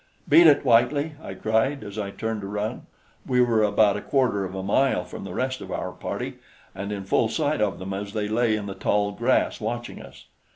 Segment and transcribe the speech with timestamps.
[0.27, 2.87] "Beat it, Whitely!" I cried as I turned to run.
[3.23, 6.39] We were about a quarter of a mile from the rest of our party,
[6.73, 10.25] and in full sight of them as they lay in the tall grass watching us.